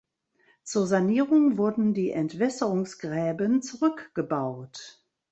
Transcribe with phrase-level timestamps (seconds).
[0.63, 5.05] Zur Sanierung wurden die Entwässerungsgräben zurückgebaut.